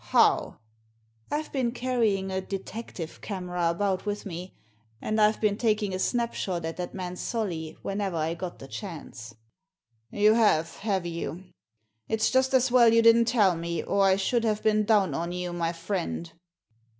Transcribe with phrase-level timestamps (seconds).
[0.13, 0.57] •'How?""
[1.31, 4.55] I've been carrying a detective camera about with me,
[4.99, 8.67] and IVe been taking a snap shot at that man Solly whenever I got the
[8.67, 9.35] chance."
[9.73, 11.43] * You have, have you?
[12.07, 15.31] It's just as well you didn't tell me, or I should have been down on
[15.33, 16.33] you, my friend.